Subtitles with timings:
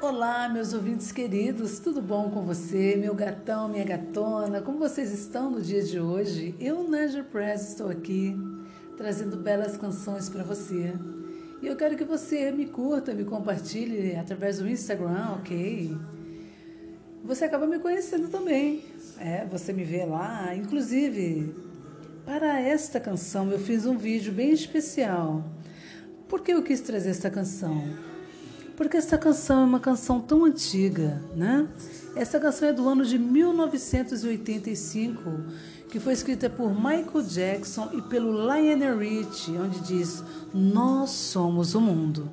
[0.00, 4.60] Olá, meus ouvintes queridos, tudo bom com você, meu gatão, minha gatona?
[4.62, 6.54] Como vocês estão no dia de hoje?
[6.60, 8.36] Eu, Naja Press, estou aqui
[8.96, 10.92] trazendo belas canções para você.
[11.60, 15.98] E eu quero que você me curta, me compartilhe através do Instagram, ok?
[17.24, 18.84] Você acaba me conhecendo também.
[19.18, 20.54] É, você me vê lá.
[20.54, 21.52] Inclusive,
[22.24, 25.42] para esta canção eu fiz um vídeo bem especial.
[26.28, 28.07] Por que eu quis trazer esta canção?
[28.78, 31.66] Porque essa canção é uma canção tão antiga, né?
[32.14, 35.18] Essa canção é do ano de 1985,
[35.90, 40.22] que foi escrita por Michael Jackson e pelo Lionel Richie, onde diz:
[40.54, 42.30] Nós somos o mundo.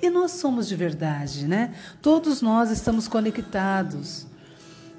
[0.00, 1.74] E nós somos de verdade, né?
[2.00, 4.28] Todos nós estamos conectados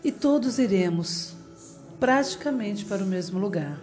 [0.04, 1.36] e todos iremos
[2.02, 3.80] praticamente para o mesmo lugar.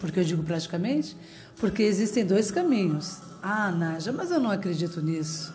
[0.00, 1.14] Por que eu digo praticamente?
[1.58, 3.18] Porque existem dois caminhos.
[3.42, 5.52] Ah, Naja, mas eu não acredito nisso.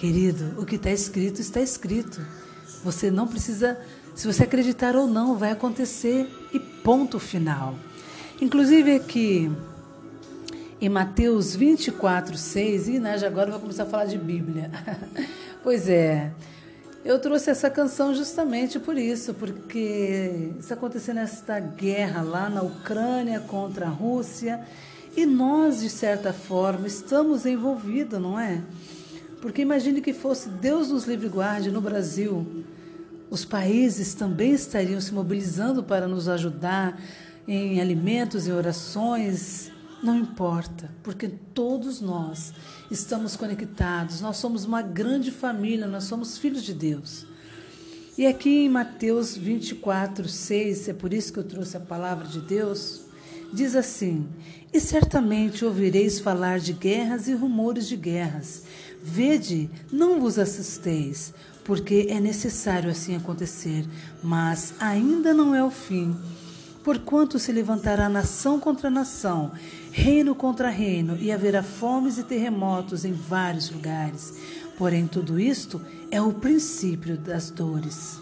[0.00, 2.26] Querido, o que está escrito, está escrito.
[2.82, 3.78] Você não precisa,
[4.14, 7.74] se você acreditar ou não, vai acontecer e ponto final.
[8.40, 9.52] Inclusive aqui
[10.80, 14.70] em Mateus 24, 6, e né, agora vou começar a falar de Bíblia.
[15.62, 16.32] pois é,
[17.04, 23.38] eu trouxe essa canção justamente por isso, porque está acontecendo esta guerra lá na Ucrânia
[23.40, 24.66] contra a Rússia
[25.14, 28.62] e nós, de certa forma, estamos envolvidos, não é?
[29.40, 32.64] Porque imagine que fosse Deus nos livre guarde no Brasil,
[33.30, 37.00] os países também estariam se mobilizando para nos ajudar
[37.46, 39.70] em alimentos e orações.
[40.02, 42.52] Não importa, porque todos nós
[42.90, 47.26] estamos conectados, nós somos uma grande família, nós somos filhos de Deus.
[48.18, 52.40] E aqui em Mateus 24, 6, é por isso que eu trouxe a palavra de
[52.40, 53.02] Deus,
[53.52, 54.26] diz assim:
[54.72, 58.64] E certamente ouvireis falar de guerras e rumores de guerras.
[59.02, 61.32] Vede, não vos assusteis,
[61.64, 63.86] porque é necessário assim acontecer,
[64.22, 66.14] mas ainda não é o fim.
[66.84, 69.52] Porquanto se levantará nação contra nação,
[69.92, 74.34] reino contra reino, e haverá fomes e terremotos em vários lugares.
[74.78, 78.18] Porém, tudo isto é o princípio das dores.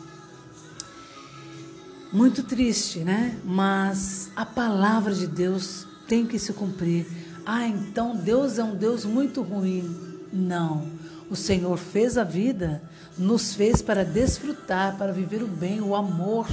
[2.13, 3.39] Muito triste, né?
[3.45, 7.07] Mas a palavra de Deus tem que se cumprir.
[7.45, 9.95] Ah, então Deus é um Deus muito ruim.
[10.33, 10.87] Não.
[11.31, 12.83] O Senhor fez a vida,
[13.19, 16.49] nos fez para desfrutar, para viver o bem, o amor,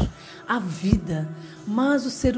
[0.45, 1.29] a vida.
[1.65, 2.35] Mas o ser,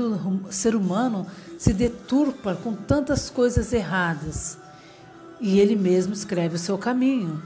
[0.51, 1.25] ser humano
[1.57, 4.59] se deturpa com tantas coisas erradas.
[5.41, 7.41] E ele mesmo escreve o seu caminho.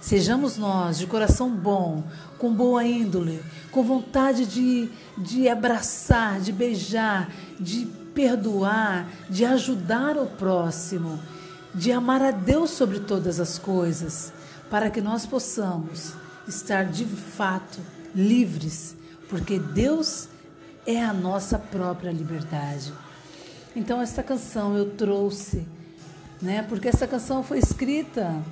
[0.00, 2.02] Sejamos nós de coração bom,
[2.38, 4.88] com boa índole, com vontade de,
[5.18, 11.20] de abraçar, de beijar, de perdoar, de ajudar o próximo
[11.74, 14.32] de amar a Deus sobre todas as coisas,
[14.68, 16.14] para que nós possamos
[16.46, 17.78] estar de fato
[18.14, 18.96] livres,
[19.28, 20.28] porque Deus
[20.86, 22.92] é a nossa própria liberdade.
[23.74, 25.66] Então esta canção eu trouxe,
[26.42, 26.62] né?
[26.68, 28.42] Porque essa canção foi escrita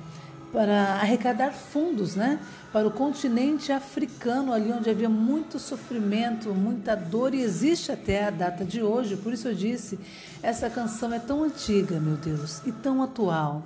[0.51, 2.39] para arrecadar fundos, né?
[2.71, 8.29] Para o continente africano, ali onde havia muito sofrimento, muita dor e existe até a
[8.29, 9.15] data de hoje.
[9.15, 9.99] Por isso eu disse,
[10.41, 13.63] essa canção é tão antiga, meu Deus, e tão atual.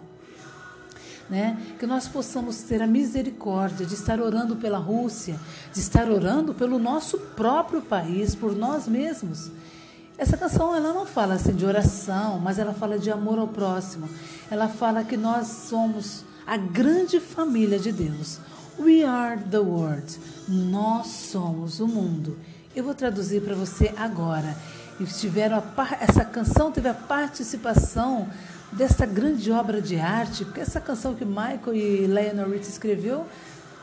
[1.30, 1.58] Né?
[1.80, 5.40] Que nós possamos ter a misericórdia de estar orando pela Rússia,
[5.74, 9.50] de estar orando pelo nosso próprio país, por nós mesmos.
[10.18, 14.08] Essa canção ela não fala assim de oração, mas ela fala de amor ao próximo.
[14.52, 18.40] Ela fala que nós somos a grande família de Deus.
[18.80, 20.20] We are the world.
[20.48, 22.38] Nós somos o mundo.
[22.76, 24.56] Eu vou traduzir para você agora.
[25.00, 28.28] E tiveram a, essa canção teve a participação
[28.72, 33.26] dessa grande obra de arte, porque essa canção que Michael e Lionel Rich escreveu,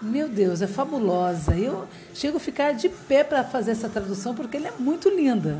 [0.03, 1.56] meu Deus, é fabulosa.
[1.56, 5.59] Eu chego a ficar de pé para fazer essa tradução porque ela é muito linda.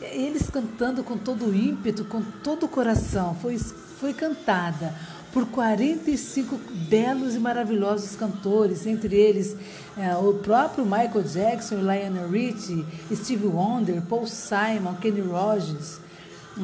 [0.00, 4.92] Eles cantando com todo o ímpeto, com todo o coração, foi, foi cantada
[5.32, 6.58] por 45
[6.88, 9.56] belos e maravilhosos cantores, entre eles
[9.96, 12.84] é, o próprio Michael Jackson, Lionel Richie,
[13.14, 15.98] Steve Wonder, Paul Simon, Kenny Rogers,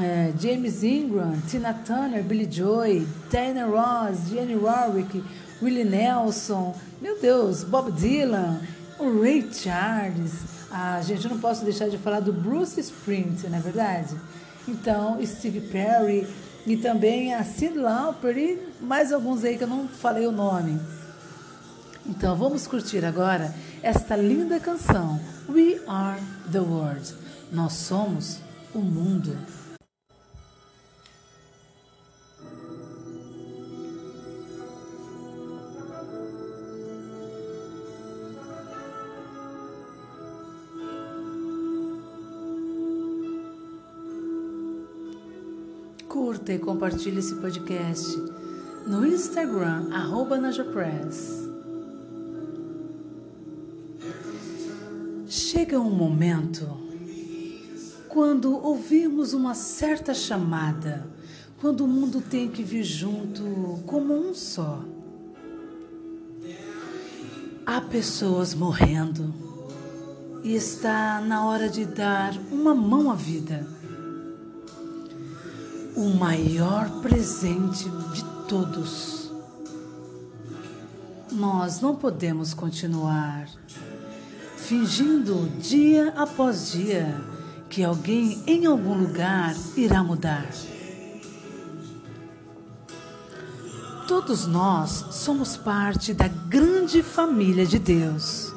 [0.00, 5.22] é, James Ingram, Tina Turner, Billy Joy, Diana Ross, Jenny Warwick,
[5.62, 8.60] Willie Nelson, meu Deus, Bob Dylan,
[8.98, 10.32] o Ray Charles.
[10.70, 14.14] Ah, gente, eu não posso deixar de falar do Bruce Springsteen, não é verdade?
[14.66, 16.26] Então, Steve Perry,
[16.68, 20.78] e também a Sid Lauper e mais alguns aí que eu não falei o nome.
[22.06, 25.18] Então vamos curtir agora esta linda canção
[25.48, 26.20] We Are
[26.52, 27.14] the World.
[27.50, 28.40] Nós somos
[28.74, 29.34] o mundo.
[46.48, 48.16] Curta e compartilhe esse podcast
[48.86, 51.46] no Instagram, arroba Najapress.
[55.26, 56.66] Chega um momento
[58.08, 61.06] quando ouvimos uma certa chamada,
[61.60, 64.82] quando o mundo tem que vir junto como um só.
[67.66, 69.34] Há pessoas morrendo
[70.42, 73.77] e está na hora de dar uma mão à vida.
[75.98, 79.32] O maior presente de todos.
[81.32, 83.48] Nós não podemos continuar
[84.58, 87.20] fingindo dia após dia
[87.68, 90.46] que alguém em algum lugar irá mudar.
[94.06, 98.54] Todos nós somos parte da grande família de Deus.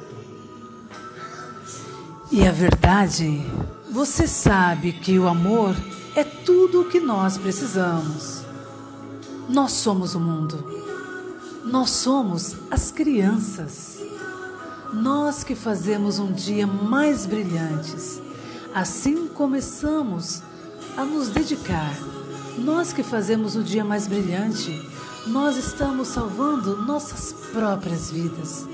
[2.30, 3.44] E a verdade,
[3.90, 5.74] você sabe que o amor
[6.14, 8.42] é tudo o que nós precisamos.
[9.48, 10.64] Nós somos o mundo.
[11.64, 13.98] Nós somos as crianças.
[14.92, 18.20] Nós que fazemos um dia mais brilhantes.
[18.74, 20.42] Assim começamos
[20.96, 21.94] a nos dedicar.
[22.58, 24.86] Nós que fazemos o dia mais brilhante,
[25.26, 28.66] nós estamos salvando nossas próprias vidas.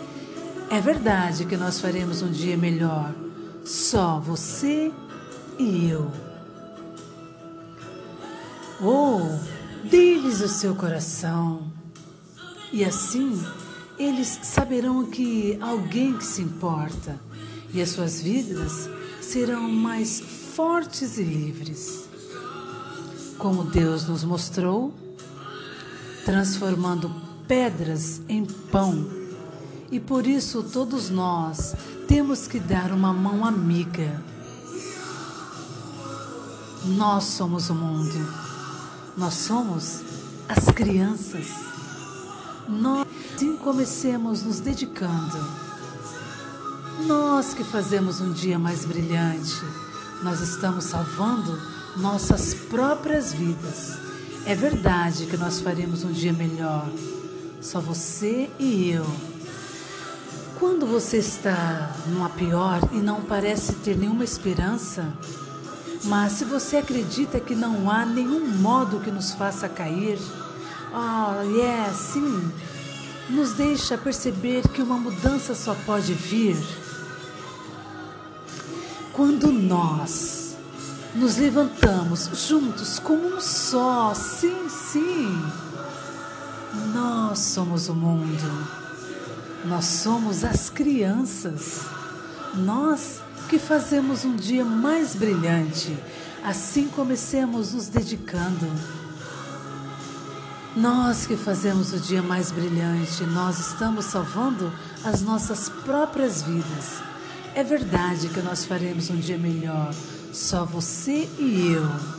[0.70, 3.14] É verdade que nós faremos um dia melhor.
[3.64, 4.92] Só você
[5.58, 6.27] e eu.
[8.80, 11.72] Ou oh, dê-lhes o seu coração.
[12.72, 13.42] E assim
[13.98, 17.18] eles saberão que alguém que se importa
[17.72, 18.88] e as suas vidas
[19.20, 22.08] serão mais fortes e livres.
[23.36, 24.94] Como Deus nos mostrou,
[26.24, 27.10] transformando
[27.46, 29.08] pedras em pão.
[29.90, 31.74] E por isso todos nós
[32.06, 34.22] temos que dar uma mão amiga.
[36.84, 38.47] Nós somos o mundo.
[39.18, 40.00] Nós somos
[40.48, 41.48] as crianças.
[42.68, 43.06] Nós
[43.38, 45.38] assim comecemos nos dedicando.
[47.06, 49.62] Nós que fazemos um dia mais brilhante,
[50.24, 51.56] nós estamos salvando
[51.96, 53.96] nossas próprias vidas.
[54.44, 56.88] É verdade que nós faremos um dia melhor,
[57.60, 59.06] só você e eu.
[60.58, 65.12] Quando você está numa pior e não parece ter nenhuma esperança,
[66.04, 70.18] mas se você acredita que não há nenhum modo que nos faça cair,
[70.92, 72.52] oh, yeah, sim,
[73.28, 76.56] nos deixa perceber que uma mudança só pode vir
[79.18, 80.56] quando nós
[81.12, 84.14] nos levantamos juntos como um só.
[84.14, 85.42] Sim, sim.
[86.94, 88.68] Nós somos o mundo.
[89.64, 91.80] Nós somos as crianças.
[92.54, 95.96] Nós que fazemos um dia mais brilhante.
[96.44, 98.66] Assim comecemos nos dedicando
[100.78, 104.72] nós que fazemos o dia mais brilhante, nós estamos salvando
[105.04, 107.02] as nossas próprias vidas.
[107.54, 109.92] É verdade que nós faremos um dia melhor,
[110.32, 112.17] só você e eu.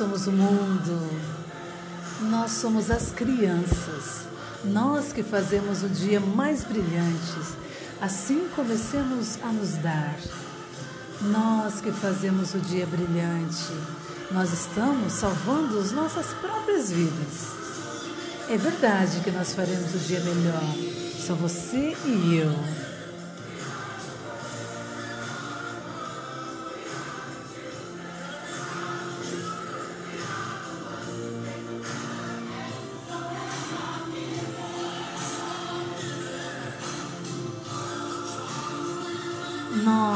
[0.00, 1.10] Somos o mundo,
[2.30, 4.22] nós somos as crianças,
[4.64, 7.38] nós que fazemos o dia mais brilhante.
[8.00, 10.16] Assim comecemos a nos dar.
[11.20, 13.74] Nós que fazemos o dia brilhante,
[14.30, 17.50] nós estamos salvando as nossas próprias vidas.
[18.48, 20.62] É verdade que nós faremos o dia melhor,
[21.26, 22.89] só você e eu.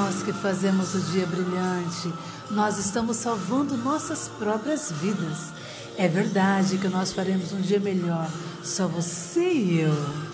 [0.04, 2.12] Nós que fazemos o dia brilhante,
[2.50, 5.50] nós estamos salvando nossas próprias vidas.
[5.96, 8.28] É verdade que nós faremos um dia melhor,
[8.62, 10.34] só você e eu.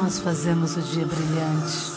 [0.00, 1.92] Nós fazemos o dia brilhante.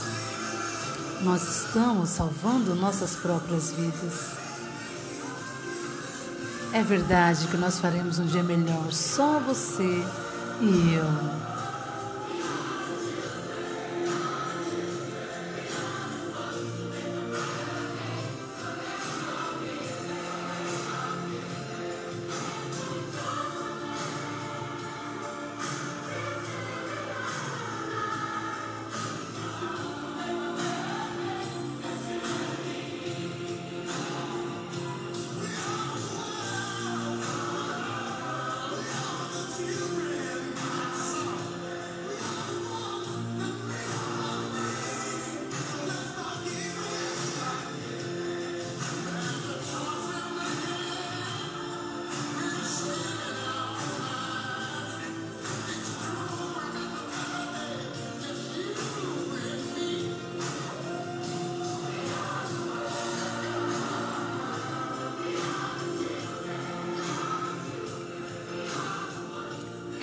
[1.22, 4.36] Nós estamos salvando nossas próprias vidas.
[6.74, 10.04] É verdade que nós faremos um dia melhor, só você
[10.60, 11.45] e eu.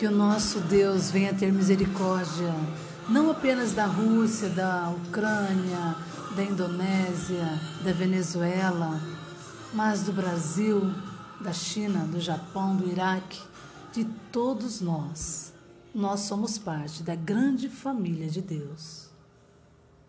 [0.03, 2.53] Que o nosso Deus venha ter misericórdia,
[3.09, 5.95] não apenas da Rússia, da Ucrânia,
[6.35, 7.47] da Indonésia,
[7.85, 9.01] da Venezuela,
[9.73, 10.93] mas do Brasil,
[11.41, 13.43] da China, do Japão, do Iraque,
[13.93, 15.53] de todos nós.
[15.95, 19.02] Nós somos parte da grande família de Deus.